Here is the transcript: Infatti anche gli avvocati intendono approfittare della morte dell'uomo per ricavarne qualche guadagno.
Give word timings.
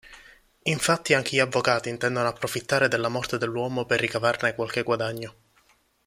Infatti 0.63 1.13
anche 1.13 1.35
gli 1.35 1.39
avvocati 1.39 1.87
intendono 1.89 2.27
approfittare 2.27 2.87
della 2.87 3.07
morte 3.07 3.37
dell'uomo 3.37 3.85
per 3.85 3.99
ricavarne 3.99 4.55
qualche 4.55 4.81
guadagno. 4.81 5.35